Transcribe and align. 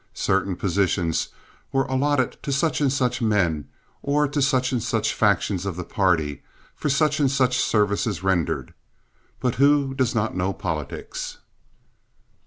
Certain 0.15 0.55
positions 0.55 1.27
were 1.71 1.83
allotted 1.83 2.41
to 2.41 2.51
such 2.51 2.81
and 2.81 2.91
such 2.91 3.21
men 3.21 3.69
or 4.01 4.27
to 4.27 4.41
such 4.41 4.71
and 4.71 4.81
such 4.81 5.13
factions 5.13 5.63
of 5.63 5.75
the 5.75 5.83
party 5.83 6.41
for 6.73 6.89
such 6.89 7.19
and 7.19 7.29
such 7.29 7.59
services 7.59 8.23
rendered—but 8.23 9.53
who 9.61 9.93
does 9.93 10.15
not 10.15 10.35
know 10.35 10.53
politics? 10.53 11.37